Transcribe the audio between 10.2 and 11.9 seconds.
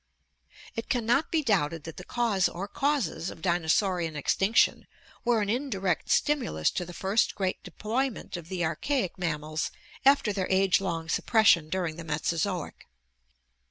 their age long suppression